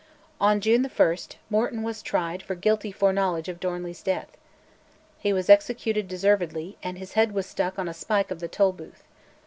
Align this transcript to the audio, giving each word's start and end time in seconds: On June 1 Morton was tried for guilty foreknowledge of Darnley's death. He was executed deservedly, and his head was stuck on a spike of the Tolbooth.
On 0.39 0.59
June 0.61 0.83
1 0.85 1.17
Morton 1.51 1.83
was 1.83 2.01
tried 2.01 2.41
for 2.41 2.55
guilty 2.55 2.91
foreknowledge 2.91 3.47
of 3.47 3.59
Darnley's 3.59 4.01
death. 4.01 4.35
He 5.19 5.31
was 5.31 5.47
executed 5.47 6.07
deservedly, 6.07 6.75
and 6.81 6.97
his 6.97 7.13
head 7.13 7.33
was 7.33 7.45
stuck 7.45 7.77
on 7.77 7.87
a 7.87 7.93
spike 7.93 8.31
of 8.31 8.39
the 8.39 8.47
Tolbooth. 8.49 9.03